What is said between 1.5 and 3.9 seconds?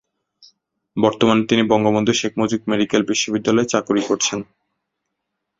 Bangabandhu Sheikh Mujib medical বিশ্ববিদ্যালয়ে